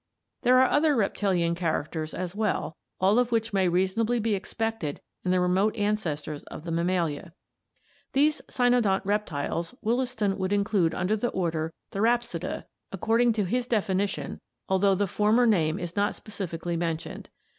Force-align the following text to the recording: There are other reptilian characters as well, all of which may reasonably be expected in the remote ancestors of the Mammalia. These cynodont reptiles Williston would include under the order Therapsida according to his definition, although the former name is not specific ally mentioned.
There 0.41 0.57
are 0.59 0.67
other 0.67 0.95
reptilian 0.95 1.53
characters 1.53 2.15
as 2.15 2.33
well, 2.33 2.75
all 2.99 3.19
of 3.19 3.31
which 3.31 3.53
may 3.53 3.67
reasonably 3.69 4.19
be 4.19 4.33
expected 4.33 4.99
in 5.23 5.29
the 5.29 5.39
remote 5.39 5.75
ancestors 5.77 6.41
of 6.45 6.63
the 6.63 6.71
Mammalia. 6.71 7.33
These 8.13 8.41
cynodont 8.49 9.05
reptiles 9.05 9.75
Williston 9.83 10.39
would 10.39 10.53
include 10.53 10.95
under 10.95 11.15
the 11.15 11.27
order 11.29 11.71
Therapsida 11.91 12.65
according 12.91 13.33
to 13.33 13.45
his 13.45 13.67
definition, 13.67 14.39
although 14.67 14.95
the 14.95 15.05
former 15.05 15.45
name 15.45 15.77
is 15.77 15.95
not 15.95 16.15
specific 16.15 16.65
ally 16.65 16.75
mentioned. 16.77 17.29